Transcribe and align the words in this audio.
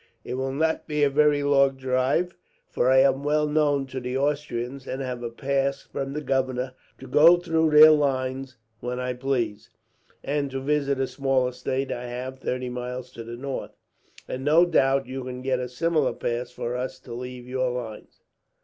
It 0.23 0.33
will 0.33 0.51
not 0.51 0.87
be 0.87 1.03
a 1.03 1.11
very 1.11 1.43
long 1.43 1.75
drive, 1.75 2.33
for 2.67 2.89
I 2.89 3.01
am 3.01 3.23
well 3.23 3.45
known 3.45 3.85
to 3.85 3.99
the 3.99 4.17
Austrians, 4.17 4.87
and 4.87 4.99
have 4.99 5.21
a 5.21 5.29
pass 5.29 5.83
from 5.83 6.13
the 6.13 6.23
governor 6.23 6.73
to 6.97 7.05
go 7.05 7.37
through 7.37 7.69
their 7.69 7.91
lines 7.91 8.57
when 8.79 8.99
I 8.99 9.13
please, 9.13 9.69
and 10.23 10.49
to 10.49 10.59
visit 10.59 10.99
a 10.99 11.05
small 11.05 11.47
estate 11.47 11.91
I 11.91 12.07
have, 12.07 12.39
thirty 12.39 12.67
miles 12.67 13.11
to 13.11 13.23
the 13.23 13.37
north. 13.37 13.77
And 14.27 14.43
no 14.43 14.65
doubt 14.65 15.05
you 15.05 15.23
can 15.23 15.43
get 15.43 15.59
a 15.59 15.69
similar 15.69 16.13
pass 16.13 16.49
for 16.49 16.75
us 16.75 16.97
to 17.01 17.13
leave 17.13 17.47
your 17.47 17.69
lines." 17.69 18.23